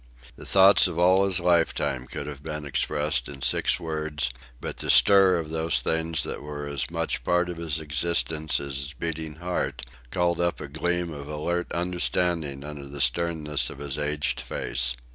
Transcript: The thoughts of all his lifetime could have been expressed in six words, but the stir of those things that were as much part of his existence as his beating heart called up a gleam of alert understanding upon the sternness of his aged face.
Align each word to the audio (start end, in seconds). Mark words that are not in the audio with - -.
The 0.35 0.47
thoughts 0.47 0.87
of 0.87 0.97
all 0.97 1.25
his 1.27 1.39
lifetime 1.39 2.07
could 2.07 2.25
have 2.25 2.41
been 2.41 2.65
expressed 2.65 3.29
in 3.29 3.43
six 3.43 3.79
words, 3.79 4.31
but 4.59 4.77
the 4.77 4.89
stir 4.89 5.37
of 5.37 5.51
those 5.51 5.79
things 5.79 6.23
that 6.23 6.41
were 6.41 6.65
as 6.65 6.89
much 6.89 7.23
part 7.23 7.49
of 7.51 7.57
his 7.57 7.79
existence 7.79 8.59
as 8.59 8.77
his 8.77 8.93
beating 8.93 9.35
heart 9.35 9.83
called 10.09 10.41
up 10.41 10.59
a 10.59 10.67
gleam 10.67 11.13
of 11.13 11.27
alert 11.27 11.71
understanding 11.71 12.63
upon 12.63 12.91
the 12.91 12.99
sternness 12.99 13.69
of 13.69 13.77
his 13.77 13.99
aged 13.99 14.41
face. 14.41 14.95